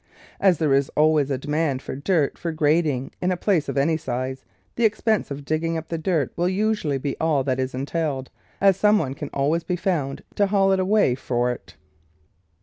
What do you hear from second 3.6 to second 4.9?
of any size, the